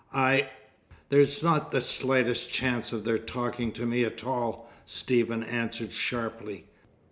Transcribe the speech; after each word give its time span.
I" 0.15 0.49
"There's 1.09 1.43
not 1.43 1.69
the 1.69 1.79
slightest 1.79 2.49
chance 2.49 2.91
of 2.91 3.03
their 3.03 3.19
talking 3.19 3.71
to 3.73 3.85
me 3.85 4.03
at 4.03 4.23
all," 4.23 4.67
Stephen 4.87 5.43
answered 5.43 5.91
sharply. 5.91 6.65